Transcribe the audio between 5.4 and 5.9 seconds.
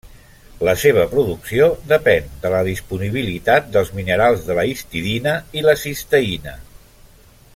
i la